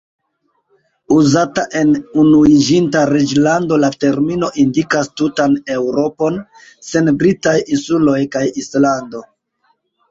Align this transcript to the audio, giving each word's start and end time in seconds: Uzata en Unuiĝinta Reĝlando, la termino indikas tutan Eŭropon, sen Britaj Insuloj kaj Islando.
Uzata 1.15 1.65
en 1.81 1.91
Unuiĝinta 2.23 3.03
Reĝlando, 3.11 3.79
la 3.85 3.91
termino 4.05 4.51
indikas 4.65 5.13
tutan 5.23 5.59
Eŭropon, 5.77 6.41
sen 6.91 7.15
Britaj 7.23 7.57
Insuloj 7.79 8.21
kaj 8.37 8.45
Islando. 8.65 9.29